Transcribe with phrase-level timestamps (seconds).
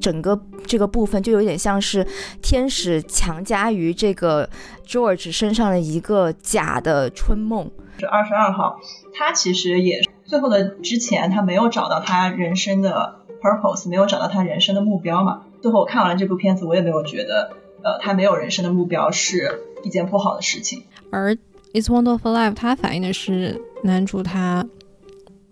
[0.00, 2.06] 整个这个部分就有点像是
[2.42, 4.48] 天使强加于这个
[4.86, 7.70] George 身上的一个假的春梦。
[7.98, 8.80] 是二十二号，
[9.12, 15.42] 他其实也最后的之前他没有找到他人生的 purpose，没有找到他人生的目标嘛。
[15.60, 17.50] 最后我看完了这部片子，我也没有觉得，
[17.82, 20.82] 呃，他没有人生的目标是一件不好的事情。
[21.10, 21.36] 而
[21.74, 24.66] It's Wonderful Life，它反映的是男主他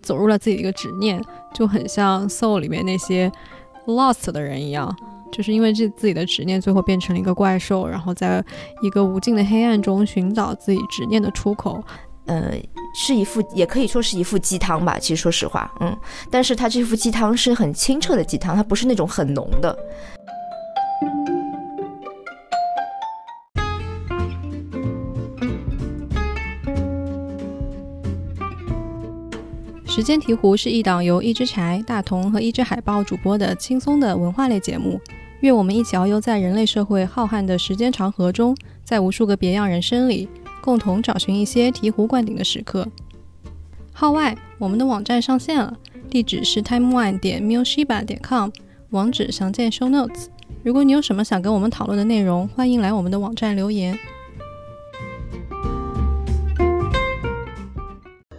[0.01, 1.23] 走入了自己的一个执念，
[1.53, 3.31] 就很像 Soul 里面那些
[3.89, 4.95] lost 的人一样，
[5.31, 8.43] 就是因为这自己的执念，最后变成了一个怪兽，然后在
[8.81, 11.83] 一个无尽的黑暗中寻找自己执念的出口。
[12.25, 12.53] 呃，
[12.93, 14.99] 是一副，也可以说是一副鸡汤吧。
[14.99, 15.97] 其实说实话，嗯，
[16.29, 19.75] 但是他这副鸡汤是很清澈的鸡汤，它不是那种很浓的。
[29.99, 34.97] 时间提壶是一档由一只柴、大同和一只海豹主播的轻松的文化类节目。
[35.41, 40.29] 愿我们一起遨游在人类社会浩瀚的时间长河中，在无数个别样人生里，
[40.61, 42.87] 共同找寻一些醍醐灌顶的时刻。
[43.91, 45.77] 号外，我们的网站上线了，
[46.09, 48.49] 地址是 timeone 点 mushiba 点 com，
[48.91, 50.27] 网址详见 show notes。
[50.63, 53.99] 如果你有什么想跟我们讨论的内容，欢迎来我们的网站留言。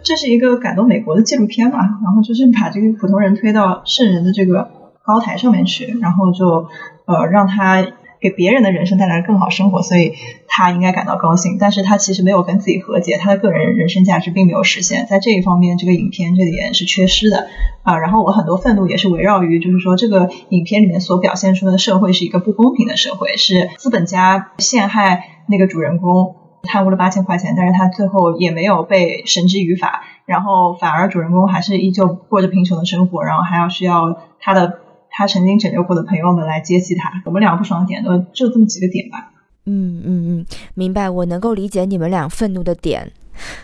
[0.03, 4.69] 这是一个感动美国的纪录片嘛，然后就是把这个普通人推到圣人的这个
[5.05, 6.67] 高台上面去，然后就
[7.05, 7.85] 呃让他
[8.19, 10.13] 给别人的人生带来更好生活，所以
[10.47, 11.57] 他应该感到高兴。
[11.59, 17.47] 但是他其实没有跟自己和解，他的个人人生价值并没有实现，在这一方面，这个影片这点是缺失的
[17.83, 17.97] 啊。
[17.97, 26.35] 然后我很多愤怒也是围绕于，就是说这个影片里面所表现出的社会是一个不公平的社会，是资本家陷害那个主人公。
[26.63, 37.21] 贪污了八千块钱，但是他最后也没有被绳之于法，然后反而主人公还是依旧过着贫穷的生活，然后还要需要他的他曾经拯救过的朋友们来接济他。
[37.25, 39.31] 我们两个不爽点都就这么几个点吧。
[39.65, 43.11] 嗯嗯嗯，明白，我能够理解你们俩愤怒的点，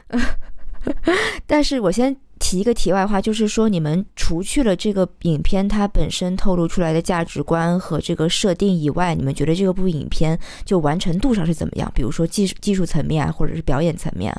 [1.48, 2.18] 但是我先。
[2.48, 11.92] 提一个题外话，就是说，你们除去了这个影片它本身透露出来的价值观和这个设定以外，你们觉得这部影片就完成度上是怎么样？
[11.94, 14.34] 比如说技术技术层面，或者是表演层面？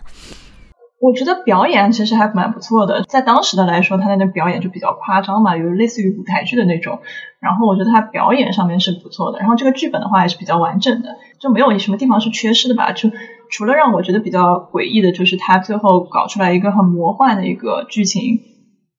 [1.00, 7.00] 我觉得表演其实还蛮不错的，在当时的来说，他那表演就比较夸张嘛，有类似于舞台剧的那种。
[7.40, 12.92] 然后我觉得他表演上面是不错的，然后这个剧本的话也是比较完整的，就没有什么地方是缺失的吧？
[12.92, 13.10] 就
[13.50, 18.40] 除了让我觉得比较诡异的，就是他最后搞出来一个很魔幻的一个剧情，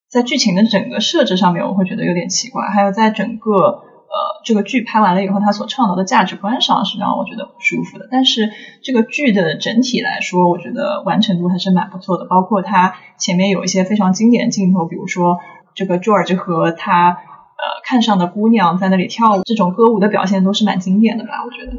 [0.09, 2.67] 在剧情的整个设置上面，我会觉得有点奇怪。
[2.67, 8.07] 还有在整个呃这个剧拍完了以后，他所倡导的价值观上是让我觉得不舒服的。
[8.11, 8.49] 但是
[8.81, 12.25] 这个剧的整体来说，我觉得完成度还是蛮不错的。
[12.25, 15.39] 包括他前面有一些非常经典的镜头，比如说
[15.75, 17.23] 这个 George 和他。
[17.59, 21.43] 呃，看上的姑娘在那里跳舞，这种歌舞的表现都是蛮经典的吧？
[21.45, 21.73] 我觉得。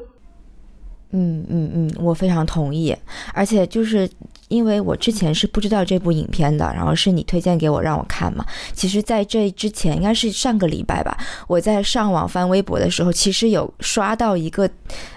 [1.12, 2.96] 嗯嗯嗯，我非常同意。
[3.32, 4.08] 而且就是
[4.48, 8.44] 因为我之前是不知道这部影片的，然后是你推荐给我让我看嘛。
[8.72, 11.16] 其实，在这之前，应该是上个礼拜吧，
[11.46, 14.68] 我在上网翻微博的时候，其实有刷到一个，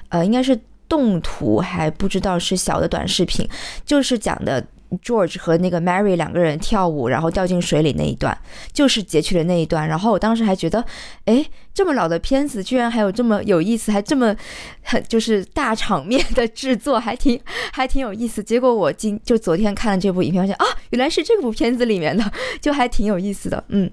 [0.09, 3.47] 呃，应该是动图，还不知道是小的短视频，
[3.85, 4.65] 就是讲的。
[5.03, 8.37] George 和那个 Mary 两个人跳舞，然后掉进水里那一段，
[8.71, 9.87] 就是截取了那一段。
[9.87, 10.85] 然后我当时还觉得，
[11.25, 11.43] 哎，
[11.73, 14.35] 这么老的片子，居然还有这么有意思，还这么
[14.84, 17.39] 很 就是大场面的制作，还挺
[17.73, 18.44] 还挺有意思。
[18.44, 22.23] 结果我今就昨天看了这部影片，发现啊，原来是这部片子里面的，
[22.62, 23.63] 就还挺有意思的。
[23.69, 23.89] 嗯，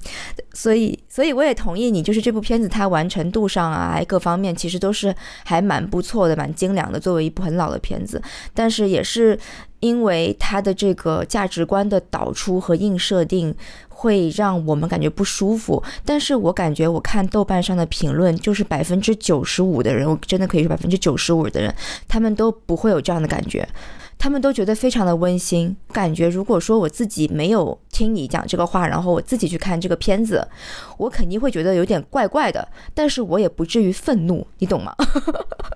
[0.52, 5.14] 所以所以我也同意你，就是这部片子它完成度上啊，各方面其实都是
[5.44, 7.00] 还蛮不错的，蛮精良的。
[7.00, 9.38] 作为一部很老的片子，但是也是。
[9.80, 13.54] 因为它的这个价值观的导出和硬设定
[14.00, 21.74] 会让我们感觉不舒服，但是我感觉我看豆瓣上的评论，就是百分之九十五的人，我真的可以说百分之九十五的人，
[22.08, 23.68] 他们都不会有这样的感觉，
[24.16, 25.76] 他们都觉得非常的温馨。
[25.92, 30.48] 感觉如果说我自己没有听你讲这个话，然后我自己去看这个片子，
[30.96, 34.96] 我肯定会觉得有点怪怪的，但是我也不至于愤怒，你懂吗？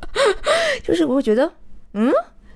[0.83, 1.53] 就是我会觉得，
[1.93, 2.11] 嗯。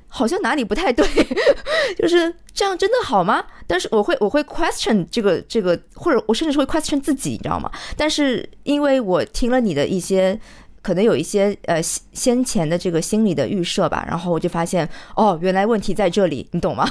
[0.08, 1.06] 好像哪里不太对，
[1.96, 3.44] 就是这样，真的好吗？
[3.66, 7.70] 但是我会，我会 question 这个这个，或者我甚至是会 question 自己，你知道吗？
[7.96, 10.38] 但是因为我听了你的一些，
[10.81, 16.88] 可能有一些呃先前的这个心理的预设吧，然后我就发现，哦，原来问题在这里，你懂吗？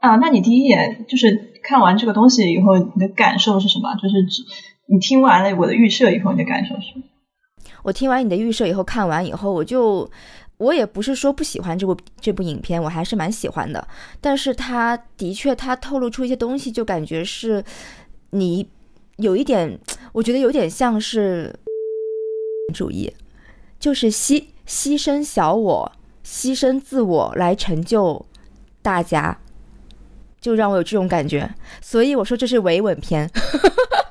[0.00, 3.94] 啊，那你第一眼就是看完这个东西以后，你的感受是什么？
[3.94, 4.14] 就是
[4.86, 6.92] 你听完了我的预设以后，你的感受是？
[7.82, 10.10] 我听完你的预设以后，看完以后，我就。
[10.60, 13.88] 我也不是说不喜欢这部这部影片，我还是蛮喜欢的。
[14.20, 17.64] 但是他的确，他透露出一些东西，就感觉是
[18.32, 18.68] 你
[19.16, 19.80] 有一点，
[20.12, 21.58] 我觉得有点像是
[22.74, 23.10] 主义，
[23.78, 25.92] 就是牺牺牲小我，
[26.22, 28.26] 牺牲自我来成就
[28.82, 29.40] 大家，
[30.42, 31.48] 就让我有这种感觉。
[31.80, 33.30] 所以我说这是维稳片。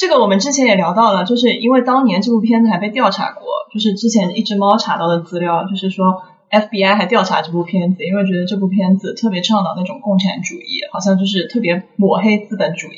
[0.00, 12.96] 这个我们之前也聊到了，就是因为当年这部片子还被调查过，就是之前一只猫查到的资料，就是说 FBI 还调查这部片子，因为觉得这部片子特别倡导那种共产主义，好像就是特别抹黑资本主义，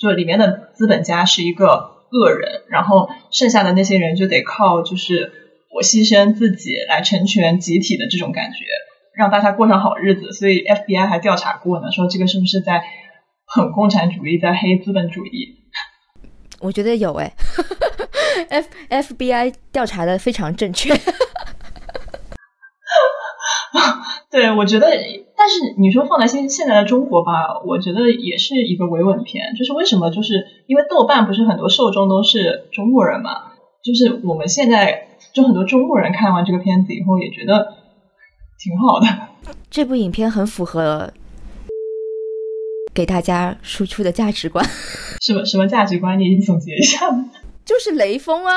[0.00, 1.66] 就里面的资本家是一个
[2.10, 5.30] 恶人，然后剩下的那些人就得靠就是
[5.72, 8.64] 我牺牲自己来成全集体的这种感觉，
[9.16, 12.82] 让大家过上好日子，所以 FBI 还调查过呢，说这个是不是在
[13.54, 15.59] 捧共产主义，在黑资本主义。
[16.60, 17.32] 我觉得有哎
[18.48, 20.94] ，F FBI 调查的非常正确。
[24.30, 24.86] 对，我觉得，
[25.36, 29.54] 但是你说放在现现在的中国吧，我觉得也是一个维稳片。
[29.56, 30.10] 就是为什么？
[30.10, 33.52] 就是因为豆瓣不是很多受众都是中国人嘛，
[33.82, 37.74] 就是我们现在就很多中国人看完这个片子以后也觉得
[38.58, 39.06] 挺好的。
[39.68, 41.12] 这部影片很符合。
[42.92, 44.66] 给大家输出的价值观，
[45.20, 46.18] 什么什么价值观？
[46.18, 47.06] 你总结一下。
[47.62, 48.54] 就是雷锋啊，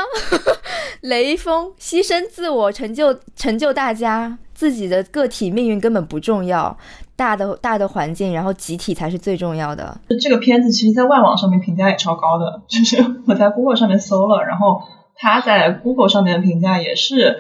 [1.01, 6.75] 雷锋牺牲自我，成就成就大家，自己的个体命运根本不重要，
[7.15, 10.00] 大的大的环境，然后集体才是最重要的。
[10.19, 14.81] 这个片子其实，在外网上面评价也超高的， 就是我在 Google 上面搜了，然后
[15.18, 17.38] 他在 Google 上面的评价也是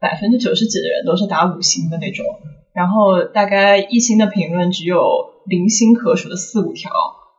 [0.00, 2.24] 百分之九十几的人都是打五星的那种，
[2.72, 5.28] 然后大概一星的评论只有。
[5.46, 6.92] 零星可数的四五条，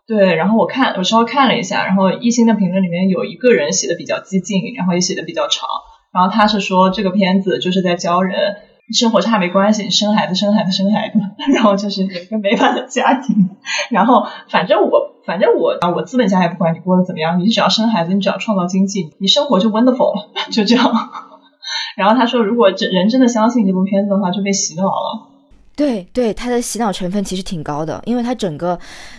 [0.08, 5.68] 对，然后我看我稍微看了一下，然后一星的评论里面有一个人写的比较激进，然后也写的比较长，
[6.14, 8.58] 然后他是说这个片子就是在教人
[8.94, 11.20] 生活差没关系，生孩子生孩子生孩子，
[11.56, 13.50] 然后就是有一个美满的家庭，
[13.90, 20.92] 然后反正我反正我啊我资本家也不管你过得怎么样，你只要生孩子，你只要创造经济，你生活就 wonderful， 就这样。
[21.96, 25.31] 然后他说如果真人真的相信这部片子的话，就被洗脑了。
[25.76, 28.78] 对对，它的洗脑成分其实挺高的，因为它整个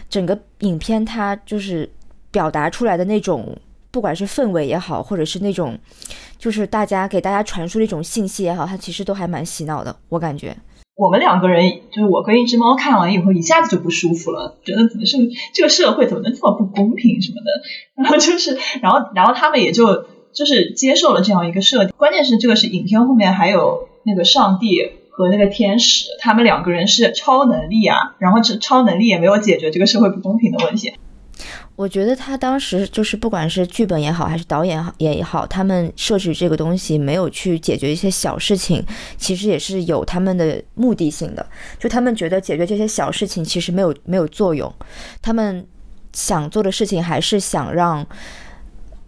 [0.08, 1.90] 整个影片，它就是
[2.30, 3.56] 表达出来的那种，
[3.90, 5.76] 不管是氛围也好，或者是那种，
[6.38, 9.96] 就是大家给大家传输的一种信息也好，它其实都还蛮洗脑的。
[10.08, 10.54] 我感觉
[10.94, 15.16] 我们两个人，就是我跟一只猫看完以后，一下子就不舒服了，觉得怎么是
[15.54, 17.50] 这个社会怎么能这么不公平什么的，
[18.04, 21.94] 然后就是，然后然后他们也就就是接受了这样一个设定。
[21.96, 24.92] 关键是这个是影片后面还有那个上帝。
[25.22, 30.92] 和那个天使，他们两个人是超能力啊，然后这超能力也没有解决这个社会不公平的问题。
[31.76, 38.84] 我觉得他当时就是不管是剧本也好，还是导演也好，他们设置这个东西没有去解决一些小事情，
[39.16, 41.44] 其实也是有他们的目的性的。
[41.78, 44.72] 就他们觉得解决这些小事情其实没有没有作用，
[45.22, 45.64] 他们
[46.12, 48.06] 想做的事情还是想让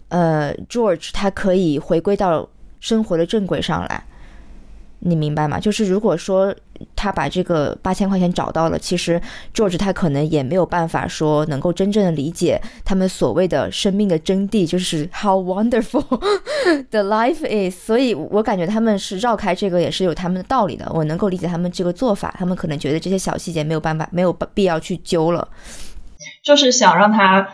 [0.09, 4.03] 呃 George 他可以回归到生活的正轨上来。
[4.99, 5.59] 你明白吗？
[5.59, 6.53] 就是如果说
[6.95, 9.21] 他把这个八千块钱找到了，其实
[9.53, 16.03] George 他可能也没有办法说能够真正的理解他们所谓的生命的真谛，就是 How wonderful
[16.89, 17.75] the life is。
[17.85, 20.91] 所以我感觉他们是绕开这个也是有他们的道理的。
[20.93, 25.47] 我能够理解他们这个做法，他们可能觉得这些小细节没有办法没有必要去揪了，
[26.43, 27.49] 就是想让他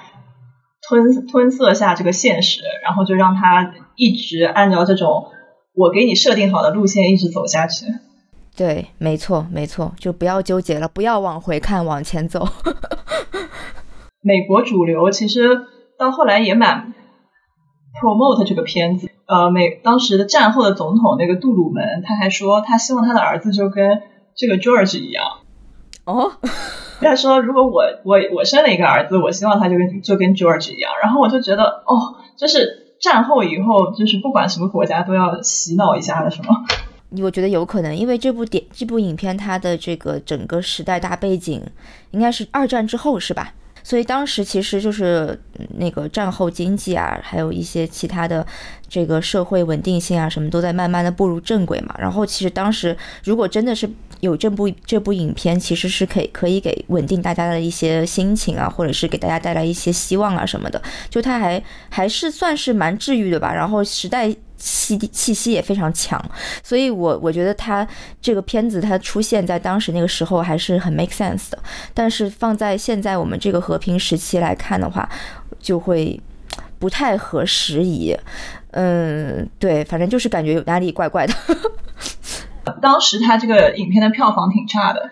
[0.88, 5.31] 吞吞色下这个现实，然后就让他一直按照这种。
[5.74, 7.86] 我给你设定好的路线一直走下去，
[8.58, 12.46] 对，没错，没错，就不要纠结了，不要往回看，往前走。
[14.22, 15.66] 美国主流其实
[15.98, 16.94] 到后来也蛮
[18.02, 24.02] promote 这个片子，呃，美当时的战后的总统那个杜鲁门，他还说他希望他的儿子就跟
[24.36, 25.26] 这个 George 一样。
[26.04, 26.34] 哦，
[27.00, 30.92] 他说如果我我我生了一个儿子，我希望他就跟就跟 George 一样。
[31.02, 32.81] 然后我就觉得，哦，就是。
[33.02, 36.64] 战后以后，就是不管什么国家都要洗脑一下的，是吗？
[37.22, 41.62] 我觉得有可能，因为这部电这部影片它的这个整个时代大背景
[42.12, 43.54] 应该是二战之后，是吧？
[43.84, 45.40] 所以当时其实就是
[45.78, 48.46] 那个战后经济啊，还有一些其他的
[48.88, 51.96] 这个社会稳定性啊，什么都在慢慢的步入正轨嘛。
[51.98, 60.82] 然后其实当时如果真的是有这部这部影片，其实是可以可以给稳定大家的一些心情啊，或者是给大家带来一些希望啊什么的。
[61.10, 63.54] 就它还还是算是蛮治愈的吧。
[63.54, 64.36] 然后时代。
[64.62, 66.24] 气气息也非常强，
[66.62, 67.86] 所以我我觉得他
[68.22, 71.58] 这个片子它出现在当时那个时候还是很 make sense 的，
[71.94, 75.10] 但是放在现在我们这个和平时期来看的话，
[75.60, 76.22] 就会
[76.78, 78.16] 不太合时宜。
[78.74, 81.34] 嗯，对，反正就是感觉有哪里怪怪的。
[82.82, 85.10] 当时他这个影片的票房挺差的。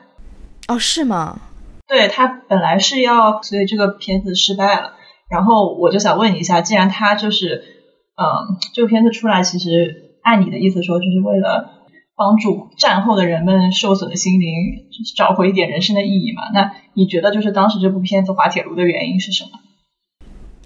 [0.68, 1.42] 哦，是吗？
[1.88, 4.94] 对他本来是要，所以这个片子失败了。
[5.28, 7.79] 然后我就想问你一下，既然他就是，
[8.20, 14.52] 嗯，这个片子出来，其实按你的意思说，就是为了帮助战后的人们受损的心灵
[15.16, 16.50] 找回一点人生的意义嘛？
[16.54, 19.52] 那你觉得就是当时这部片子滑铁卢的原因是什么？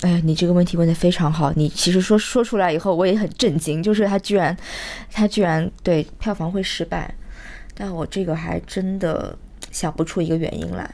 [0.01, 1.53] 哎，你这个问题问的非常好。
[1.55, 4.57] 你其实说说出来以后，我也很震惊，就是他居然，
[5.11, 7.13] 他居然对票房会失败，
[7.75, 9.37] 但我这个还真的
[9.69, 10.89] 想不出一个原因来。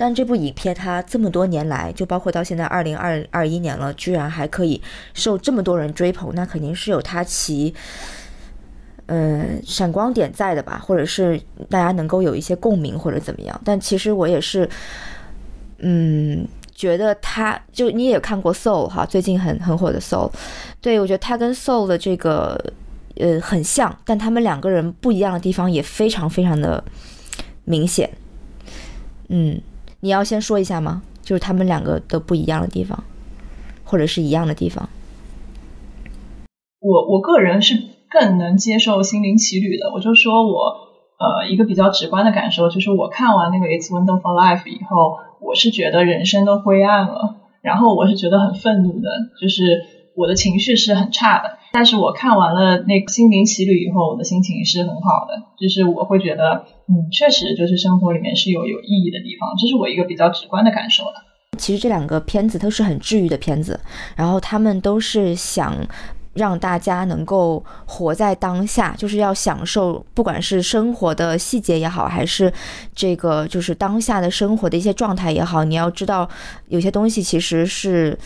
[0.00, 4.80] 但这部影片它这么多年来，就包括到现在二零二二一年了，居然还可以
[5.12, 7.74] 受这么多人追捧，那肯定是有它其，
[9.06, 11.38] 嗯，闪光点在的吧，或者是
[11.68, 13.60] 大家能够有一些共鸣或者怎么样。
[13.62, 14.66] 但其实我也是，
[15.80, 16.48] 嗯。
[16.72, 20.32] 觉得他就你也看过 Soul 哈，最近很很火的 Soul，
[20.80, 22.58] 对我觉得他跟 Soul 的这个
[23.16, 26.82] 呃很像，但他们两个人不一样的地方也非常非常的
[27.66, 28.08] 明显。
[29.28, 29.60] 嗯，
[30.00, 31.02] 你要先说一下吗？
[31.22, 33.04] 就是他们两个的不一样的地方，
[33.84, 34.88] 或者是一样的地方。
[36.80, 37.80] 我我个人是
[38.10, 40.88] 更能接受《心灵奇旅》的，我就说我
[41.18, 45.18] 呃一个比较直观的感受，就是我看完那个《It's Wonderful Life》以后。
[45.42, 49.08] 我是觉得人生都灰暗了，然后我是觉得很愤怒的，
[49.40, 51.56] 就是我的情绪是很差的。
[51.72, 61.14] 但是我看完了那个心灵奇旅以后，我的心情是很好的，就是我会觉得，嗯，确实就是生活里面是有有意义的地方，这是我一个比较直观的感受的。
[61.58, 63.78] 其实这两个片子都是很治愈的片子，
[64.16, 65.76] 然后他们都是想。
[66.32, 72.50] 让大家能够活在当下，就是要享受，不管是生活的细节也好，还是
[72.94, 76.26] 这个就是当下的生活的一些状态也好，你要知道，
[76.68, 78.16] 有些东西其实是，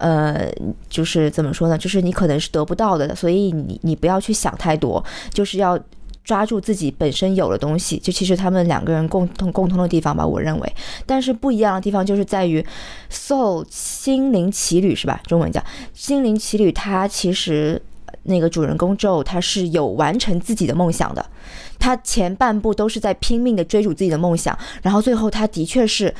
[0.00, 0.50] 呃，
[0.88, 1.78] 就是怎么说呢？
[1.78, 5.78] 就是你可能是得不到的，所以你你不要去想太多，就是要。
[6.22, 10.72] 抓住自己本身有的东西，就其实他们两个人共同共通的地方吧，我认为。
[11.06, 12.64] 但是不一样的地方就是在于
[13.10, 15.20] ，Soul 心灵奇旅是吧？
[15.26, 15.64] 中文叫
[15.94, 17.80] 心灵奇旅，它其实
[18.24, 21.24] 那个主人公 Joe 他是有完成自己的梦想的，
[21.80, 26.14] 他前半部都是在拼命的追逐自己的梦想，然后最后他的确是。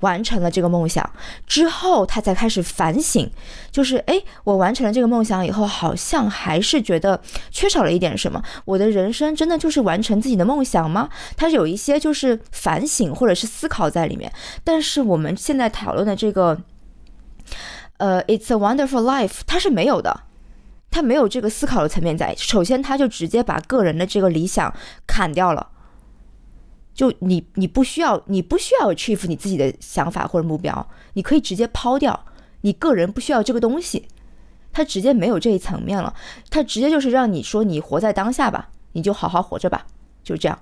[0.00, 1.08] 完成了这个梦想
[1.46, 3.30] 之后，他才开始反省，
[3.70, 8.42] 就是哎，我完成了这个梦想以后，好像还是觉得缺少了一点什么。
[8.64, 11.08] 我的人生真的就是完成自己的梦想吗？
[11.36, 14.30] 他有一些就是反省或者是思考在里面。
[14.62, 16.60] 但是我们现在讨论的这个，
[17.96, 20.24] 呃，It's a Wonderful Life，它是没有的，
[20.90, 22.34] 它没有这个思考的层面在。
[22.36, 24.74] 首先，他就直接把个人的这个理想
[25.06, 25.68] 砍掉了。
[26.96, 32.18] 就你，你不需要，你不需要 achieve 你自己的想法或者目标，你可以直接抛掉，
[32.62, 34.08] 你个人不需要这个东西，
[34.72, 36.14] 他直接没有这一层面了，
[36.48, 39.84] 他直接就是让你说你活在当下吧，你就好好活着吧，
[40.24, 40.58] 就这样，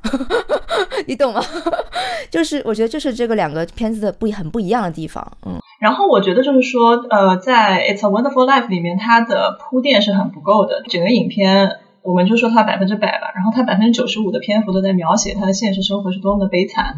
[1.06, 1.40] 你懂吗？
[2.32, 5.60] 就是我觉得这是这个两个片子的不很不一样的地方，嗯。
[5.78, 11.78] 然后我觉得就是说，呃，在 It's a Wonderful Life 里面，它的铺垫是很不够的，整个影片。
[12.04, 16.94] 我们就说他百分之百吧，然后他百分之九十五的篇幅都在描写他的现实生活是多么的悲惨，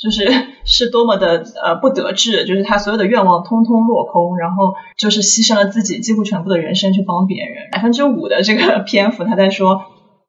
[0.00, 0.30] 就是
[0.64, 7.68] 是多么的呃不得志，就是他所有的愿望通通落空，然后就是牺牲了自己几乎全部的人生去帮别人。
[7.72, 9.82] 百分之五的这个 篇幅他在说，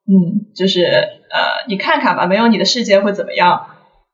[0.07, 3.67] 嗯，就是呃你看看吧，没有你的世界会怎么样？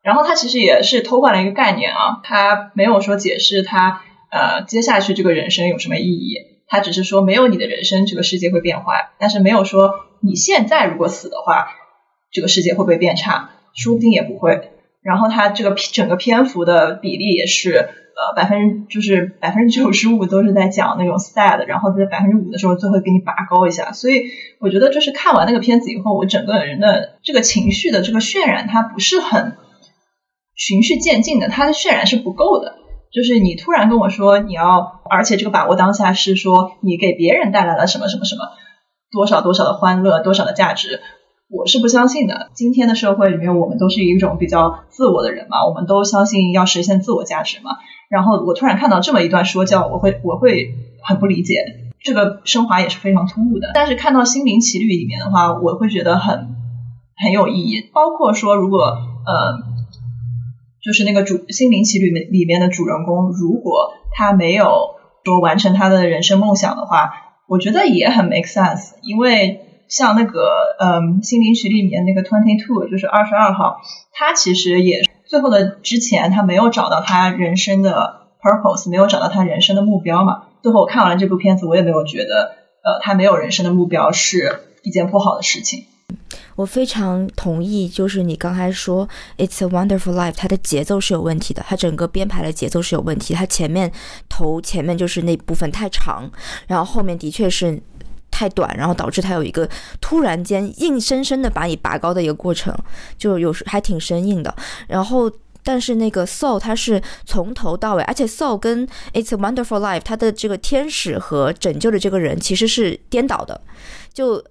[0.03, 4.01] 然后他其实也是偷换了一个概念啊，他没有说解释他
[4.31, 6.56] 呃接下去这个人生有什么意义。
[6.67, 11.69] 他只是说没有你的人生，这个世界会变坏，但是没有说你现在如果死的话，
[12.31, 13.51] 这个世界会不会变差？
[13.73, 14.71] 说不定也不会。
[15.01, 23.93] 然后他这个整个篇幅的比例也是，呃，百分之就是百分之九十五都是在讲那种 sad，然后在百分之五的时候最后给你拔高一下。
[23.93, 24.23] 所以
[24.59, 29.55] 我觉得就是看完那个片子以后，我整个人的这个情绪的这个渲染，它不是很
[30.55, 32.76] 循序渐进的，它的渲染是不够的。
[33.11, 38.41] 就是你突然跟我说你要，而且这个把握当下是说你给别人带来了什么什么什么，
[39.11, 40.99] 多少多少的欢乐，多少的价值，
[41.49, 42.49] 我是不相信的。
[42.53, 47.71] 今天的社会里面，我们都是一种比较自我的人嘛，我们都相信要实现自我价值嘛。
[48.09, 51.55] 然后我突然看到这么一段说教，我会我会很不理解，
[52.01, 53.71] 这个升华也是非常突兀的。
[53.73, 56.55] 但是看到《心灵奇旅》里面的话，我会觉得很
[57.15, 58.79] 很有意义，包括说如果
[59.25, 59.66] 呃。
[60.83, 67.11] 就是那个主《心灵奇旅》里面的主人公，如果他没有说完成他的人生梦想的话，
[67.47, 68.93] 我觉得也很 make sense。
[69.01, 73.81] 因为像那个嗯，《心灵奇旅》里面那个 Twenty Two，就是二十二号，
[74.13, 80.43] 他其实也最后的之前他没有找到他人生的 purpose，没有找到他人生的目标嘛。
[80.61, 85.85] 最后我看完了这部片子，我也没有觉得呃，他没有人生的目标是一件不好的事情。
[86.55, 89.07] 我非常同意，就是你刚才说
[89.37, 93.91] 《It's a Wonderful Life》，它的节奏是有问题的，它整个编排的节奏是有问题，它前面
[94.27, 96.29] 头前面就是那部分太长，
[96.67, 97.81] 然后后面的确是
[98.31, 99.69] 太短，然后导致它有一个
[100.01, 102.75] 突然间硬生生的把你拔高的一个过程，
[103.17, 104.53] 就有时还挺生硬的。
[104.87, 105.31] 然后，
[105.63, 113.61] 但是那个 Soul 它是从头到尾，而且 Soul 跟《It's a Wonderful Life》它的这个天使和拯救的这个人其实是颠倒的，
[114.13, 114.43] 就。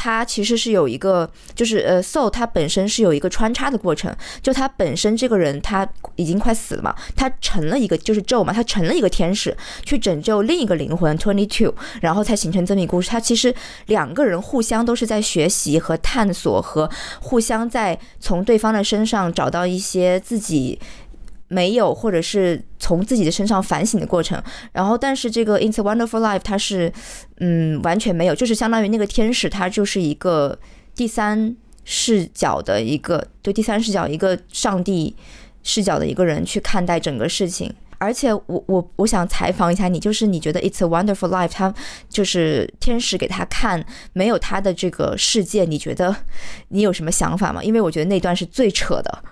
[0.00, 13.10] 它其实是有一个，就是呃，Soul 它本身是有一个穿插的过程，就他本身这个人他已经快死了嘛，他成了一个就是咒嘛，他成了一个天使去拯救另一个灵魂 Twenty Two，然后才形成这么一个故事。
[13.10, 13.52] 他其实
[13.86, 16.88] 两个人互相都是在学习和探索，和
[17.20, 20.78] 互相在从对方的身上找到一些自己。
[21.48, 24.40] 没有，或者是从自己的身上反省的过程。
[24.72, 26.92] 然后，但是这个《It's a Wonderful Life》它是，
[27.40, 30.58] 嗯，完全没有，就是相当于那个天使，他就是一个
[30.94, 35.16] 第三视角的一个，对第三视角一个上帝
[35.62, 37.74] 视角的一个人去看待整个事情。
[38.00, 41.74] 而且，我我我想采访一下你，就是你觉得《It's a Wonderful Life》它
[42.08, 46.14] 就是天使给他看没有他的这个世界，你觉得
[46.68, 47.60] 你有什么想法吗？
[47.64, 49.24] 因为我觉得那段是最扯的。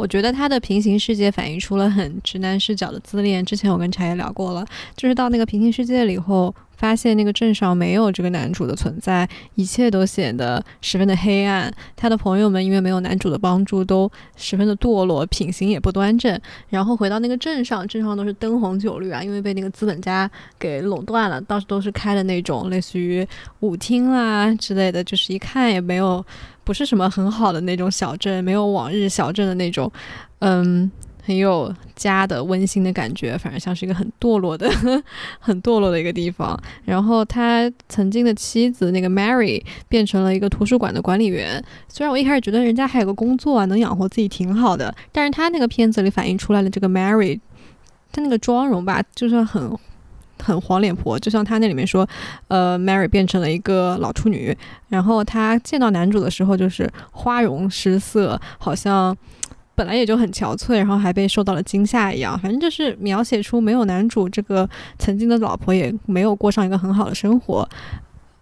[0.00, 3.44] 我觉得他的平行世界反映出了很直男视角的自恋。
[3.44, 4.66] 之前我跟茶叶聊过了，
[4.96, 6.54] 就是到那个平行世界里后。
[6.80, 11.70] 发现那个镇上没有这个男主的存在，一切都显得十分的黑暗。
[11.94, 16.40] 他的朋友们因为没有男主的帮助，都十分的堕落，品行也不端正。
[16.70, 23.28] 然后回到那个镇上，镇上都是灯红酒绿啊，因为被那个资本家给垄断了，到处都是开的那种类似于
[23.60, 26.24] 舞厅啦之类的，就是一看也没有，
[26.64, 29.92] 不是什么很好的那种小镇，没有往日小镇的那种，
[30.38, 30.90] 嗯。
[31.30, 34.68] 很有家的温馨的感觉，反而像是一个很堕落的、
[35.38, 36.60] 很堕落的一个地方。
[36.84, 41.64] 然后他曾经的妻子那个 Mary 变成了一个图书馆的管理员。
[41.86, 47.38] 虽然我一开始觉得人家还有个工作啊，能养活自己挺好的，但是他那个片子里反映出来的这个 Mary，
[48.10, 49.78] 他那个妆容吧，就是很
[50.42, 51.16] 很黄脸婆。
[51.16, 52.08] 就像他那里面说，
[52.48, 54.56] 呃，Mary 变成了一个老处女。
[54.88, 59.16] 然后他见到男主的时候，就是花容失色，好像。
[59.80, 67.66] 本来也就很憔悴，然后还被受到了惊吓一样，反正就是描写出没有男主这个曾经的老婆也没有过上一个很好的生活。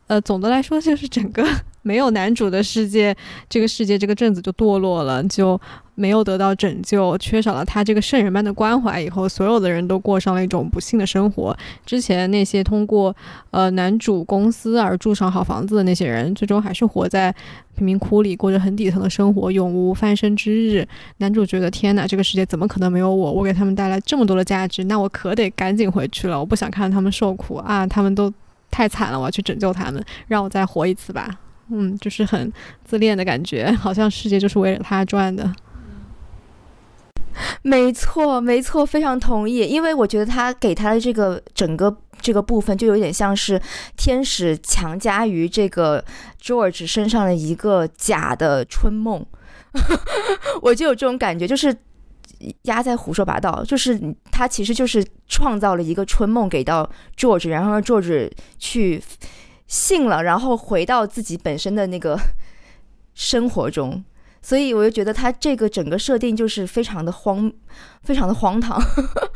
[0.08, 1.46] 呃，总的来说就是整个
[1.82, 3.16] 没有男主的世界，
[3.48, 5.60] 这个世界这个镇子就堕落了，就
[5.98, 11.56] 没有得到拯救，缺少了他这个圣人般的关怀，以后所有的人都过上了一种不幸的生活。
[11.84, 13.14] 之前那些通过
[13.50, 17.34] 呃男主公司而住上好房子的那些人，最终还是活在
[17.76, 20.86] 贫民窟里，过着很底层的生活，永无翻身之日。
[21.16, 23.32] 男主觉得天哪，这个世界怎么可能没有我？
[23.32, 28.32] 我给他们带来这么多的价值，那我可得赶紧回去了，我不想看他们受苦啊，他们都。
[28.70, 31.26] 太惨了，我要去拯救他们，让我再活一次吧。
[31.70, 32.52] 嗯，就是很
[32.84, 35.50] 自恋的感觉，好像世界就是为了他转的。
[37.62, 39.66] 没错，没错，非常同意。
[39.66, 43.60] 因为我觉得他给他的这个整个这个部分，就有点像是
[43.96, 46.04] 天使强加于这个
[46.42, 49.24] George 身上的一个假的春梦。
[50.62, 51.76] 我就有这种感觉，就是。
[52.62, 59.02] 压在胡说八道，就是他其实就是创造了一个春梦给到 George，然后让 George 去
[59.66, 62.16] 信了，然后回到自己本身的那个
[63.12, 64.04] 生活中。
[64.48, 67.52] 所以我就觉得他这个整个设定就是非常的荒，
[68.02, 68.80] 非常的荒唐，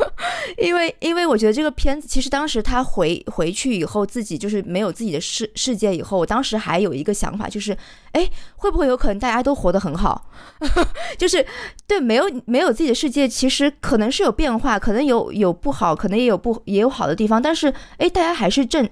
[0.57, 7.77] 因为因为我觉得这个片子其实当时他回回去以后自己就是没有自己的世世界以后，我当时还有一个想法就是，
[8.13, 10.31] 哎，会不会有可能大家都活得很好？
[11.19, 11.45] 就是
[11.87, 18.89] 对没有没有自己的世界，其实可能是有变化，可能有有不好，可能也有不也有好的地方，但是哎，大家还是正。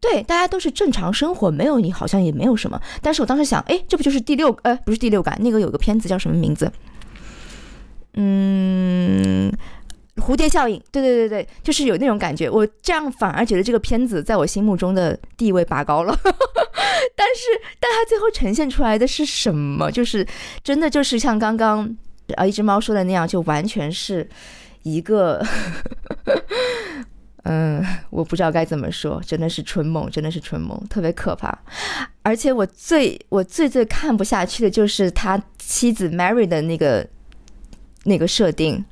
[0.00, 2.80] 对，大家都是正常生活，没有你好像也没有什么。
[3.02, 4.50] 但是我当时想，哎，这不就是第六？
[4.62, 6.72] 呃，不是第六感，那个有个片子叫什么名字？
[8.14, 9.52] 嗯，
[10.16, 10.82] 蝴蝶效应。
[10.90, 12.48] 对对对对，就是有那种感觉。
[12.48, 16.18] 我这样反而觉得这个片子在我心目中的地位拔高了。
[17.14, 17.44] 但是，
[17.78, 19.92] 但它最后呈现出来的是什么？
[19.92, 20.26] 就是
[20.64, 21.96] 真的就是像刚刚
[22.36, 24.26] 啊一只猫说的那样，就完全是
[24.82, 25.44] 一个。
[27.50, 31.58] 嗯， 我不知道该怎么说，真的是春梦，真的是春梦，特别可怕。
[32.22, 37.04] 而且我最我最最看不下去的就是他妻子 Mary 的那个
[38.04, 38.84] 那个设定，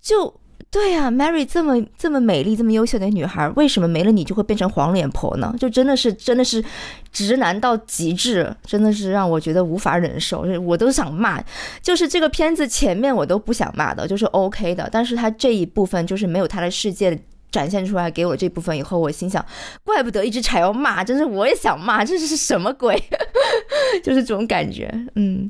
[0.00, 0.32] 就
[0.70, 5.54] 对呀，Mary 这么这么美丽、这么优秀的女孩，为什么没了你就会变成黄脸婆呢？
[5.58, 6.62] 就真的是真的是
[7.10, 11.42] 直男到极致，真的是让我觉得无法忍受，我都想骂。
[11.82, 17.18] 就是这个片子前面我都不想骂的，就是 OK 的，但是他这一部分就是没有他的世界。
[17.54, 19.46] 展现出来给我这部分以后，我心想，
[19.84, 23.00] 怪不得一只柴要骂，真是我也想骂，这是什么鬼？
[24.02, 25.48] 就是这种感觉，嗯。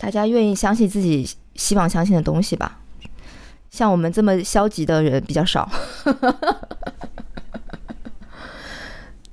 [0.00, 2.80] 大家愿意相信自己希望相信的东西吧，
[3.70, 5.70] 像我们这么消极的人比较少。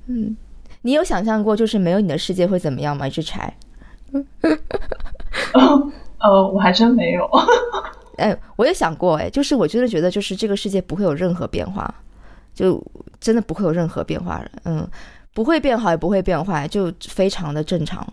[0.06, 0.36] 嗯，
[0.82, 3.08] 你有想象过就是没有你的世界会怎么样吗？
[3.08, 3.52] 一只柴？
[6.20, 6.22] 呃，
[6.54, 7.28] 我还真没有。
[8.16, 11.92] 哎，我也想过，哎，就是我真的觉得，就是这个世界不会有任何变化，
[12.54, 12.82] 就
[13.20, 14.88] 真的不会有任何变化，嗯，
[15.32, 18.06] 不会变好，也不会变坏，就非常的正常。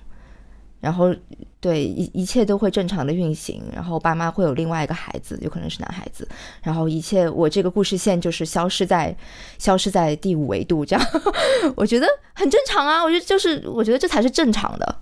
[0.82, 1.14] 然后，
[1.60, 3.62] 对一一切都会正常的运行。
[3.76, 6.26] 然后爸妈会有另外一个孩子，有可能是男孩子。
[6.64, 9.14] 然后一切，我这个故事线就是消失在
[9.58, 11.06] 消失在第五维度，这样
[11.76, 13.04] 我觉得很正常啊。
[13.04, 14.96] 我觉得就是，我觉得这才是正常的。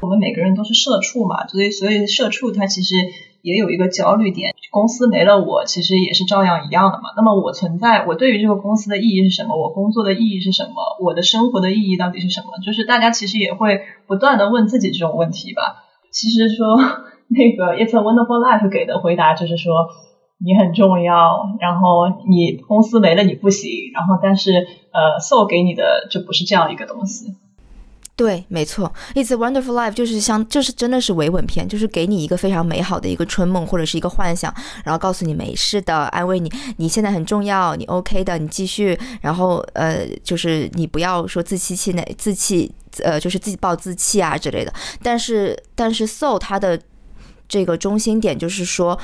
[0.00, 2.94] 我们每个人都是社畜嘛，所以所以社畜他其实
[3.42, 7.10] 也有一个焦虑点，公司没了我，其实也是照样一样的嘛。
[7.16, 9.56] 那么我存在，我对于这个公司的意义是什么？
[9.56, 10.74] 我工作的意义是什么？
[11.00, 12.48] 我的生活的意义到底是什么？
[12.64, 15.84] 就是大家其实也会不断的问自己这种问题吧。
[16.10, 16.76] 其实说
[17.28, 19.88] 那个 It's a Wonderful Life 给的回答就是说
[20.38, 24.52] 你很重要，然后你公司没了你不行，然后但是
[24.92, 27.34] 呃 Soul 给你的就不是这样一个东西。
[28.18, 34.52] 对，没错，It's a Wonderful Life 就是像，就是真的是维稳片，就是给你一个非常美好的一个春梦或者是一个幻想，
[34.84, 44.74] 然后告诉你没事的，安慰你，你现在很重要，你 OK 的，你继续，然后呃，就是你不要说自欺欺人，自弃，呃，就是自暴自弃啊之类的。
[45.00, 46.76] 但是，但是 Soul 它的
[47.48, 48.98] 这个中心点就是说，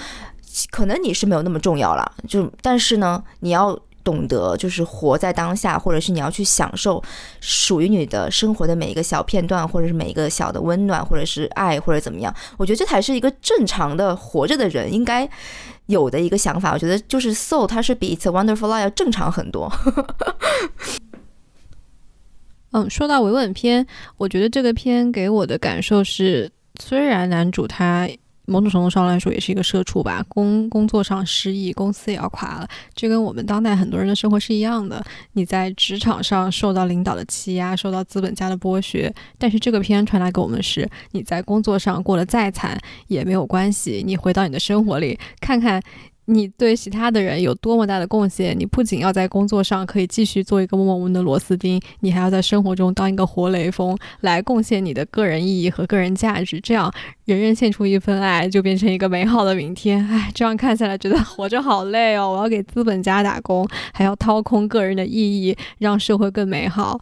[0.72, 3.78] 可能你是没有那么重要了，就但是呢，你要。
[4.04, 7.02] 懂得就是活在当下，或者是你要去享受
[7.40, 12.32] 属于你的生活的每一个小片段，或者是每一个小的温暖，或者是爱，或者怎么样？
[12.58, 15.28] 我觉得这才是一个正常的活着的人应该
[15.86, 16.72] 有的一个想法。
[16.72, 19.72] 我觉得就是 soul，它是比 It's a Wonderful Life 要正常很多。
[22.72, 23.86] 嗯，说到维稳片，
[24.18, 28.08] 我觉得这个片给我的感受是，虽然男主他。
[28.46, 30.24] 某种程度上来说，也是一个社畜吧。
[30.28, 32.68] 工工作上失意，公司也要垮了。
[32.94, 35.04] 这跟我们当代很多人的生活是一样的。
[35.32, 42.78] 你在职场上受到领导的欺压，受到资本家的剥削，但是这个片传达给我们是，你在工作上过得再惨
[43.08, 44.02] 也没有关系。
[44.04, 45.82] 你回到你的生活里，看看。
[46.26, 48.58] 你对其他的人有多么大的贡献？
[48.58, 56.58] 你不仅要在工作上可以继续做一个默默无闻的螺丝钉，你还要在生活中当一个活雷锋，来贡献你的个人意义和个人价值。
[56.60, 56.92] 这样，
[57.24, 60.06] 人人献出一份爱，就变成一个美好的明天。
[60.08, 62.30] 唉，这样看下来，觉得 活着好累哦！
[62.32, 66.98] 我要给资本家打工，还要掏空个人的意义，让社会更美好。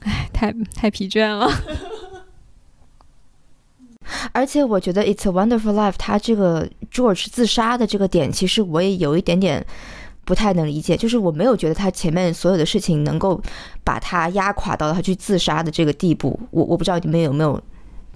[0.00, 1.48] 唉，太太疲倦了。
[4.32, 9.64] 而且我觉得《It's a Wonderful Life》它这个 George 自杀的这个点，其实我也有一点点
[10.24, 10.96] 不太能理解。
[10.96, 13.40] 就是我没有觉得他前面所有的事情能够
[13.84, 16.38] 把他压垮到他去自杀的这个地步。
[16.50, 17.60] 我我不知道你们有没有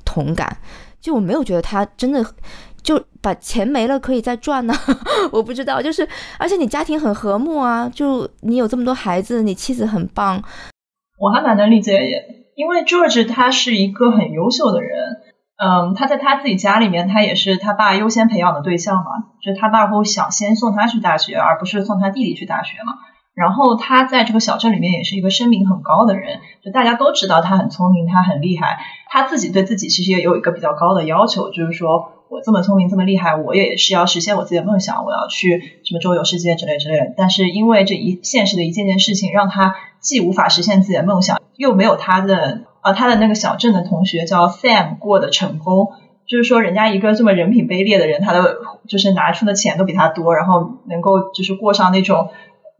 [0.04, 0.56] 同感？
[1.00, 2.24] 就我没有觉得他真的
[2.82, 4.74] 就把钱没了可以再赚呢。
[5.32, 6.06] 我不知道，就是
[6.38, 10.42] 而且你家庭很和睦啊，就你有这么多孩子，你妻子很棒，
[11.18, 11.98] 我还蛮能理解，
[12.54, 15.16] 因为 George 他是一个很优秀的人。
[15.62, 19.10] 嗯，他在他自己家里面，他也是他爸优先培养的对象嘛，
[19.42, 22.94] 就他爸会想先送他去大学，而不是送他弟弟去大学嘛。
[23.34, 28.78] 然后他在这个小镇里面也是一个声名很高的人，就大家都知道他很聪明，他很厉害。
[29.10, 37.12] 他自己对自己其实也有一个比较高的要求，就是说我这么聪明这么厉害，我也是要实现我自己的梦想，我要去什么周游世界之类之类的。
[37.18, 42.62] 但是因为这一现实的一件件事情，让他既无法实现自己的梦想，又没有他的。
[42.80, 45.92] 啊，他的那个小镇的同学叫 Sam 过得成功，
[46.26, 48.56] 就是说人家一个这么人品卑劣的人，他的
[48.88, 52.30] 就是拿出的钱都比他多，然后能够就是过上那种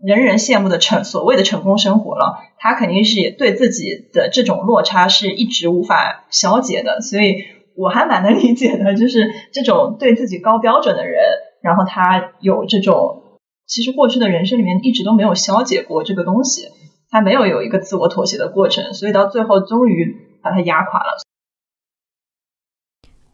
[0.02, 2.38] 人人羡慕的成所谓的成功生活了。
[2.58, 7.44] 他肯定是对自己的这种落差是一直无法消解的，所以
[7.76, 11.20] 我还蛮能理解的，就是这种对自己高标准的人，
[11.62, 13.22] 然后他有这种
[13.66, 16.68] 其实过去的人生里面一直都没有消解过这个东西。
[17.10, 21.18] 他没有有一个自我妥协的过程，所以到最后终于把他压垮了。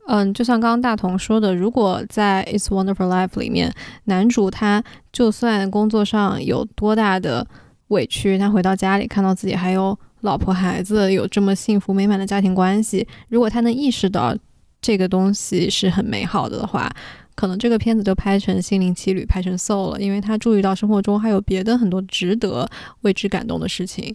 [0.09, 7.47] 嗯，就像刚刚大同说的，如果在《It's Wonderful Life》里面，男主他就算工作上有多大的
[7.89, 14.35] 委屈，他回到家里看到自己还有老婆孩子，有这么幸福美满的家庭关系，如果他能意识到
[14.81, 16.91] 这个东西是很美好的的话。
[17.37, 22.69] 可能这个片子就拍成心灵奇旅，拍成 soul 了，因为他注意到生活中还有别的很多值得
[23.03, 24.13] 为之感动的事情。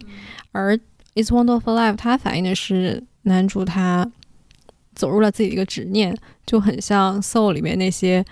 [0.50, 0.76] 而
[1.14, 4.10] It's Wonderful Life 它反映的是男主他
[4.94, 8.24] 走入了自己的一个执念，就很像 soul 里面那些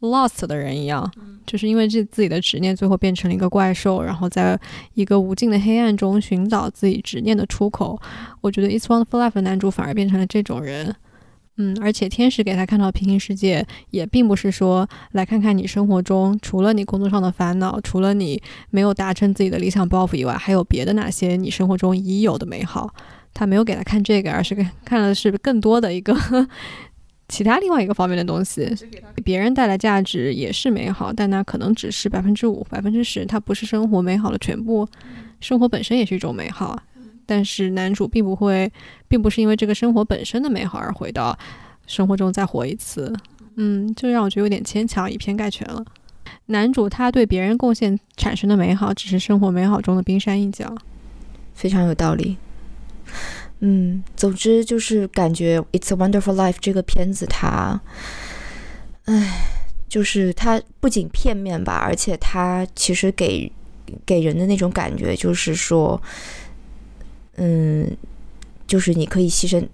[0.00, 1.10] lost 的人一样，
[1.46, 4.60] 就是因为这自己的执念，最后变成了一个怪兽，然后在
[4.92, 7.98] 一个无尽的黑暗中寻找自己执念的出口。
[8.42, 10.94] 我觉得《It's Wonderful Life》的男主反而变成了这种人。
[11.56, 22.92] 嗯，而且天使给他看到平行世界，也并不是说来看看你生活中除了你工作上的烦恼，除了你没有达成自己的理想抱负以外，还有别的哪些你生活中已有的美好。
[23.32, 26.16] 他没有给他看这个，而是看看的是更多的一个
[27.28, 28.64] 其他另外一个方面的东西。
[29.16, 34.88] 给别人带来价值也是美好，但那可能只是百分之五、百分之十，它不是生活美好的全部。
[35.40, 36.80] 生活本身也是一种美好。
[37.26, 38.70] 但是男主并不会，
[39.08, 41.38] 并不是因为这个生活本身的美好而回到
[41.86, 43.14] 生活中再活一次，
[43.56, 45.84] 嗯，就让我觉得有点牵强，以偏概全了。
[46.46, 50.74] 男主他对别人贡献产生的美好，只是生活美好中的冰山一角，
[51.54, 52.36] 非常有道理。
[53.60, 57.80] 嗯，总之就是感觉《It's a Wonderful Life》这个片子，它，
[59.04, 59.46] 唉，
[59.88, 63.50] 就是它不仅片面吧，而且它其实给
[64.04, 66.02] 给人的那种感觉就是说。
[67.36, 67.96] 嗯，
[68.66, 69.66] 就是你可以牺牲，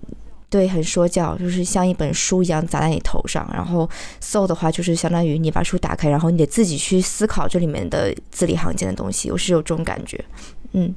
[0.48, 3.48] 对，很说教，就是像一本书一样砸在你头上。
[3.52, 3.88] 然后
[4.20, 9.30] so 的话，就是相当于你把书打开，然后你得自己去思考这里面的字里行间的东西。
[9.30, 10.24] 我是有这种感觉，
[10.72, 10.94] 嗯。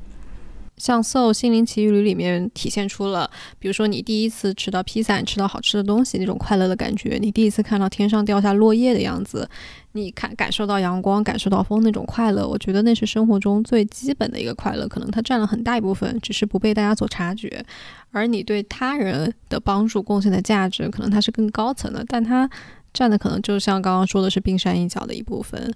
[0.75, 9.47] 像《So 心灵奇旅》里面体现出了，比如说你第一次吃到披萨，吃到好吃的东西那种快乐的感觉；你第一次看到天上掉下落叶的样子，
[9.93, 12.47] 你看感受到阳光、感受到风那种快乐。
[12.47, 17.63] 我觉得那是生活中最基本的一个快乐，可能它占了很大一部分，只是不被大家所察觉。
[18.11, 22.49] 而你对他人的帮助贡献的价值，可能它是更高层的，但它
[22.93, 25.73] 占的可能就像刚刚说的是冰山一角的一部分。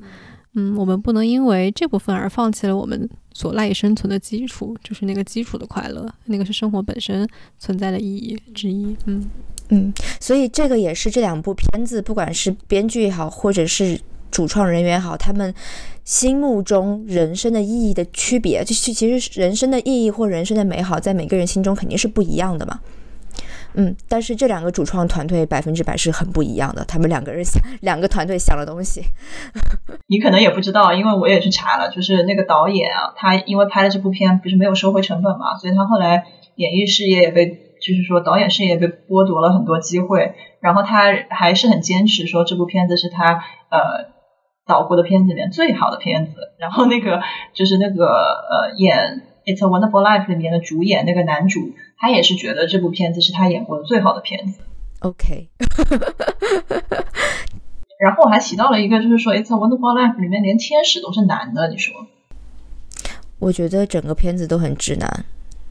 [0.54, 7.28] 嗯，我们不能因为这部分而放弃了我们所赖以生存的基础，就是那个基础的快乐，那个是生活本身
[7.60, 8.98] 存在的意义之一。
[9.06, 9.30] 嗯
[9.70, 14.00] 嗯，所以这个也是这两部片子，不管是编剧也好，或者是
[14.32, 15.54] 主创人员也好，他们
[16.04, 22.80] 心目中人生的意义的区别，就是其实人生的意义或人生的美好，在每个人心中肯定是不一样的嘛。
[23.74, 29.04] 嗯，但是这两个主创团队百分之百是很不一样的，他们两个人 想两个团队想的东西，
[30.08, 36.24] 你可能也不知道，因为我也去查了，就是那个导演啊，他因为拍了这部片不是没有收回成本嘛，所以他后来
[36.56, 44.12] 演艺事业也被，就是说导演事业被剥夺了很多机会，然后他还是很坚持说这部片子是他呃
[44.66, 47.22] 导过的片子里面最好的片子，然后那个
[47.54, 49.24] 就是那个呃演。
[49.48, 54.60] It's a Wonderful Life 里面的主演那个男主，他也是觉得这部片子是他演过的最好的片子。
[55.00, 55.48] OK，
[57.98, 61.96] 然后我还提到了一个，就是说 It's a Wonderful Life 里面连天使都是男的，你说？
[63.40, 65.26] 我觉得整个片子都很直男，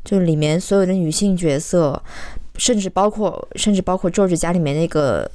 [0.07, 2.03] 就里面所有的女性角色，
[2.57, 5.31] 甚至包括甚至包括 George 家里面那个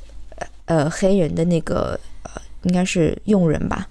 [0.65, 2.31] 呃黑人的那个呃
[2.63, 3.87] 应该是佣人吧。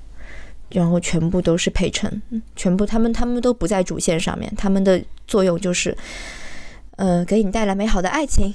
[0.71, 2.23] 然后全部都是陪衬，
[2.55, 5.97] 全部他们他们都不在主线上面，他们的作用就是，
[6.95, 8.55] 呃，给你带来美好的爱情，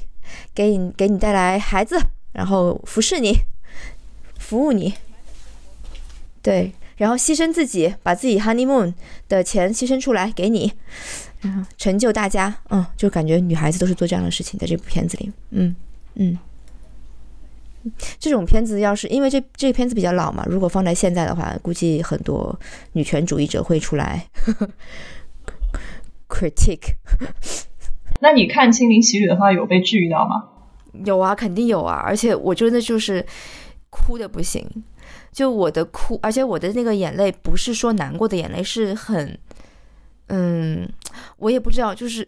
[0.53, 1.99] 给你给你带来孩子，
[2.31, 3.39] 然后服侍你，
[4.39, 4.93] 服务你，
[6.41, 8.93] 对，然后牺牲自己，把自己 honeymoon
[9.27, 10.71] 的钱牺牲出来给你，
[11.77, 15.75] 成就大家，嗯，就感觉女孩子都是做这样的事情，在这部片子里，嗯
[16.15, 16.37] 嗯。
[18.19, 22.59] 这种片子要是因为这这个片子比较老嘛，如果放在现在的话，估计很多
[22.93, 24.27] 女权主义者会出来
[26.27, 26.95] critique。
[28.21, 30.49] 那你看《心灵奇旅》的话，有被治愈到吗？
[31.05, 33.23] 有啊，肯定有啊，而且我真的就是
[33.91, 34.67] 哭的不行，
[35.31, 39.37] 就我的哭，而且我的那个眼泪不是说难过的眼泪，是很，
[40.29, 40.89] 嗯，
[41.37, 42.27] 我也不知道，就是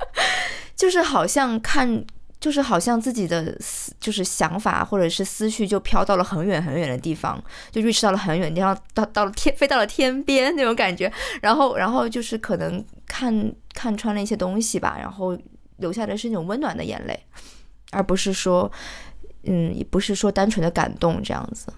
[0.76, 2.04] 就是好像看。
[2.40, 7.38] 就是好像自己的思，就是想法或者是思绪就飘到了很远很远的地方，
[7.70, 11.12] 就预示到了很远的地方，到到了天，飞到了天边那种感觉。
[11.42, 15.36] 然后，然后就是可能看看穿了一些东西吧，然后
[15.76, 17.26] 留下的是那种温暖的眼泪，
[17.90, 18.72] 而不是说，
[19.44, 21.70] 嗯，也不是说单纯的感动这样子。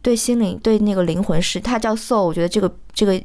[0.00, 2.22] 对心灵，对那个灵魂是，它叫 soul。
[2.22, 3.22] 我觉得这个这个，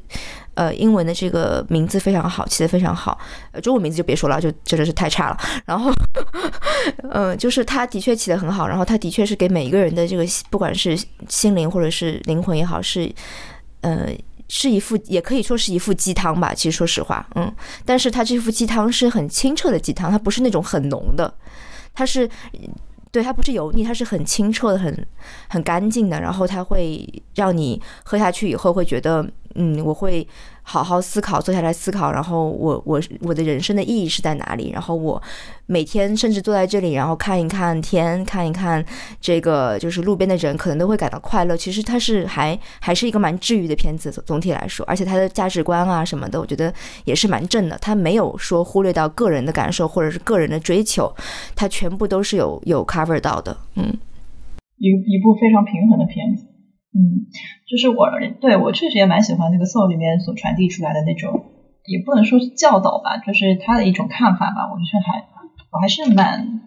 [0.53, 3.17] 呃，英文的这个名字非常好，起的非常好。
[3.51, 5.37] 呃，中文名字就别说了，就真的是太差了。
[5.65, 5.91] 然后，
[7.11, 8.67] 嗯， 就是它的确起的很好。
[8.67, 10.97] 然后它的确是给每一个人的这个，不管是
[11.29, 13.09] 心灵或者是灵魂也好，是，
[13.81, 14.09] 呃，
[14.49, 16.53] 是一副，也可以说是一副鸡汤吧。
[16.53, 17.53] 其实说实话，嗯，
[17.85, 21.33] 但是它这副鸡汤是很清澈的鸡汤，它不是那种很浓的，
[21.93, 22.29] 它是。
[23.11, 25.07] 对，它不是油腻，它是很清澈的，很
[25.49, 26.19] 很干净的。
[26.21, 30.25] 然后它会让你喝下去以后会觉得，嗯，我会
[30.71, 34.71] 好好思考，坐下来思考，然后我我我的人生的意义是在哪里？
[34.71, 35.21] 然后我
[35.65, 38.83] 每天甚至坐在这里，然后看一看天，看一看
[39.19, 41.57] 这个就是路边的人，可能都会感到快乐。
[41.57, 47.77] 其实它是还还是一个蛮治愈的片子，总体来说，而且它的价值观啊什么的，我觉得也是蛮正的。
[47.81, 51.13] 它没有说忽略到个人的感受或者是个人的追求，
[51.53, 53.57] 它全部都是有有 cover 到的。
[53.75, 53.83] 嗯，
[54.77, 56.45] 一一部非常平衡的片子。
[56.93, 57.25] 嗯，
[57.67, 61.43] 就是我对我确实也蛮喜欢那个《Soul》里面所传递出来的那种，
[61.85, 64.67] 也不能说是教导吧，就是他的一种看法吧。
[64.71, 65.23] 我觉得还
[65.71, 66.61] 我还是蛮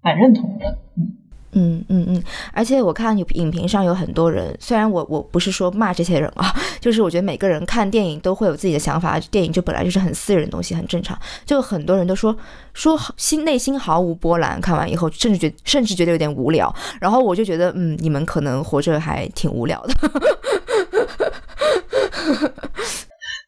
[0.00, 0.78] 蛮认同的。
[0.96, 1.17] 嗯。
[1.52, 11.18] 嗯嗯嗯，而且我看影评上有很多人，虽然我我不是说骂这些人啊， 就是我觉得每个人看电影都会有自己的想法，电影就本来就是很私人的东西，很正常。
[11.44, 12.36] 就很多人都说
[12.74, 16.74] 说心内心毫无波澜，看完以后甚至觉甚至觉得有点无聊。
[17.00, 19.94] 然后我就觉得，嗯，你们可能活着还挺无聊的。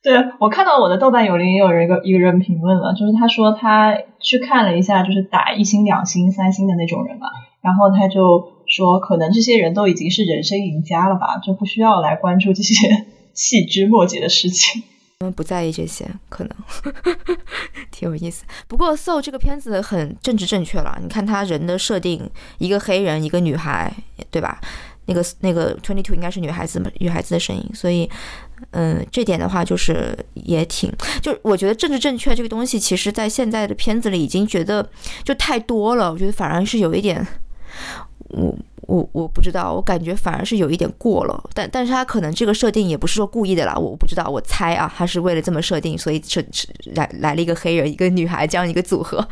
[0.03, 7.29] 对我看到我的豆瓣有灵也有人一个一个人评论了，就是他说他去看了一下，就是打一星、两星、三星的那种人嘛。
[7.61, 14.83] 然后他就说，可能这些人都已经是人生赢家了吧， 就不需要来关注这些 细枝末节的事情。
[15.21, 16.57] 他们不在意这些，可能
[17.93, 18.45] 挺有意思。
[18.67, 23.93] 不过《So》这个片子很政治正确了，你看他人的设定，一个黑人，一个女孩，
[24.31, 24.59] 对吧？
[25.07, 28.09] 那个那个 Twenty Two 应该是女孩子女孩子的声音，所以，
[28.71, 34.89] 嗯，这点的话就是也挺，就我觉得政治正确这个东西，其实在现在的片子里已经觉得
[35.25, 37.27] 就太多了，我觉得反而是有一点。
[38.31, 38.55] 我
[38.87, 46.45] 我我不知道，我感觉反而是有一点过了，但但是他可能这个设定也不是说故意的啦，我不知道，我猜啊，他是为了这么设定，所以是
[46.95, 49.27] 来来了一个黑人一个女孩这样一个组合，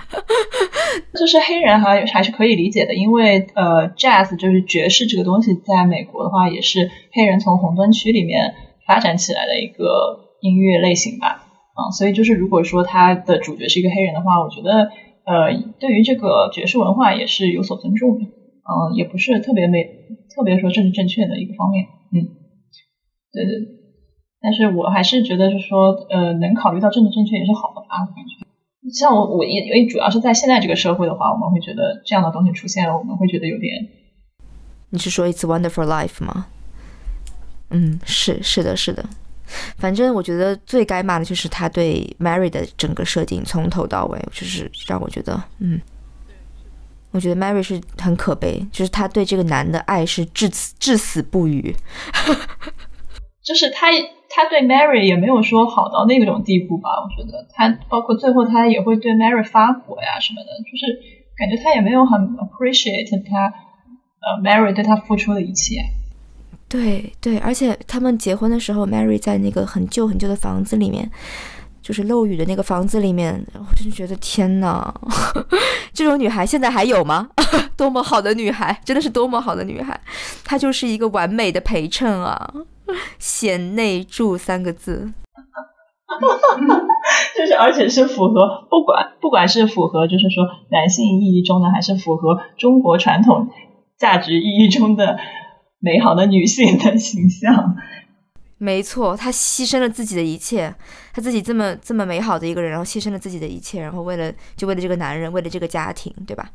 [1.18, 8.54] 就是黑人还还是可以理解的，因为呃，jazz 就是爵士这个东西，在美国的话也是黑人从红灯区里面
[8.86, 14.90] 发展起来的一个音乐类型吧，啊，所以就是如果说他的主角是一个黑人的话，我觉得。
[15.28, 19.84] 呃，对于这个爵士文化也是有所尊重的，嗯，也不是特别没
[20.34, 22.32] 特别说政治正确的一个方面，嗯，
[23.32, 23.68] 对对，
[24.40, 28.48] 但是我还是觉得是说，呃，能考虑到政治正确也是好的吧，我感觉。
[28.90, 33.86] 像我我因为主要是在现在这个社会的话，我们会觉得这样的东西出现了，我们会觉得有点。
[34.90, 36.46] 你是说 It's Wonderful Life 吗？
[37.68, 39.04] 嗯，是是的是的。
[39.76, 45.80] 反正我觉得最该骂的就是他对 Mary 的整个设定，从头到尾就是让我觉得，嗯，
[47.10, 51.74] 我觉得 Mary 是很可悲，就是他对这个男的爱是至死至死不渝，
[53.42, 53.86] 就是他
[54.30, 56.90] 他对 Mary 也没有说好到那种地步吧？
[57.02, 61.00] 我觉得他包括最后他也会对 Mary 发火呀什么的，就是
[61.36, 63.54] 感觉他也没有很 appreciate 他
[64.20, 65.80] 呃 Mary 对他付出的一切。
[66.68, 71.10] 对对，而且他们结婚的时候，Mary 在那个很旧很旧的房子里面，
[71.80, 74.94] 就是漏雨的那个房子里面，我真觉得天哪，
[75.94, 77.30] 这种女孩现在还有吗？
[77.74, 79.98] 多么好的女孩，真的是多么好的女孩，
[80.44, 82.52] 她就是一个完美的陪衬啊！
[83.18, 85.10] 贤内助三个字，
[87.36, 93.48] 就是而且是符合不管不管是符合就是说男性意义中的，还是符合中国传统
[93.98, 95.18] 价值意义中的。
[95.80, 97.76] 美好的女性的形象，
[98.58, 100.74] 没错，她牺牲了自己的一切，
[101.14, 106.50] 她自己这么这么美好的一个人，然后牺牲了自己的一切，然后为了就为了这个男人，为了这个家庭，对吧？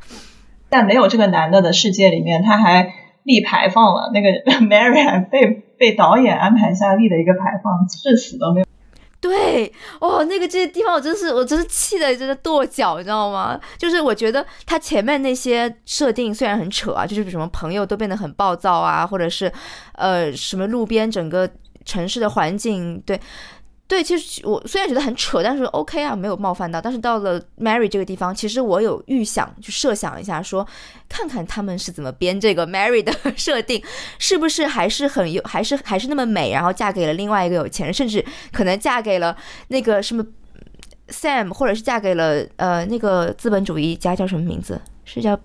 [0.69, 4.11] 在没有这个男的的世界里面，他还立牌坊了。
[4.13, 4.29] 那个
[4.65, 8.67] Mary 还被被导演安排下立的一个牌坊，至死都没有。
[9.23, 13.57] 对，哦，那个这些地方我真是，我真是气的，真的跺脚，你知道吗？
[13.77, 19.49] 就是我觉得他前面那些设定虽然很扯啊，就是什么朋友都变得很暴躁啊，或者是，
[19.93, 21.49] 呃，什么路边整个
[21.85, 23.17] 城市的环境，对。
[23.93, 26.81] 对，其实我虽然觉得很扯，但是 OK 啊，没有冒犯到。
[26.81, 30.67] 但是到了 Mary 这个地方，其实我有预想，就设想一下，说
[31.07, 33.83] 看看他们是怎么编这个 Mary 的 设定，
[34.17, 40.25] 是不是还是很有，还是还是那么美，然后嫁给了另外一个有钱人，甚至可能嫁给了那个什么
[41.09, 44.81] Sam，或者是嫁给了呃那个资本主义家叫什么名字？
[45.05, 45.39] 是叫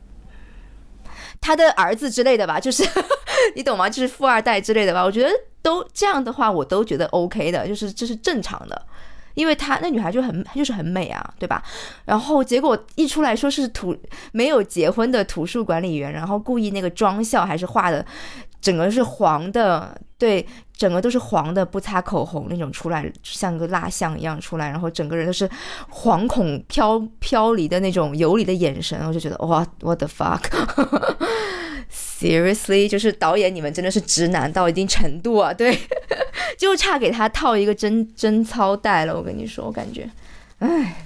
[1.38, 2.58] 他的儿子之类的吧？
[2.58, 2.82] 就是
[3.54, 3.90] 你懂吗？
[3.90, 5.04] 就是富二代之类的吧？
[5.04, 5.28] 我觉得。
[5.68, 8.86] 都这样的话，我都觉得 OK 的，就是这是正常的，
[9.34, 11.62] 因为她那女孩就很就是很美啊，对吧？
[12.06, 13.94] 然后结果一出来说是图
[14.32, 18.02] 没有结婚的图书管理员，然后故意那个妆效还是画的，
[18.62, 25.46] 整个是黄的，对，整个都是黄的，不擦口红那种出来，像个蜡像一样出来，然后整个人都是
[25.92, 30.44] 惶恐飘飘离的那种游离的眼神，我就觉得哇，What the fuck！
[32.18, 35.54] Seriously，就是导演，你们真的是直男到一定程度啊！
[35.54, 35.78] 对，
[36.58, 39.16] 就差给他套一个贞贞操带了。
[39.16, 40.10] 我跟你说，我感觉，
[40.58, 40.96] 唉。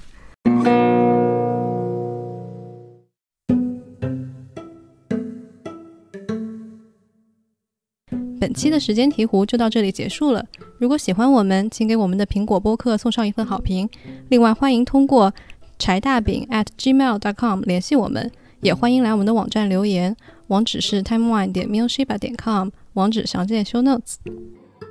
[8.41, 10.43] 本期的时间题壶就到这里结束了。
[10.79, 13.87] 如果喜欢我们，请给我们的苹果播客送上一份好评。
[14.31, 15.35] 另外，欢迎通过
[15.79, 18.33] 柴大饼 at gmail.com 联系我们，
[18.63, 20.17] 也欢迎来我们的网站留言，
[20.53, 24.17] 网址是 timewine 点 mushiba 点 com，网址详见 show notes。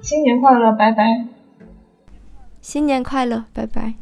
[0.02, 1.28] 新年快乐，拜拜！
[2.60, 3.94] 新年快乐，拜拜。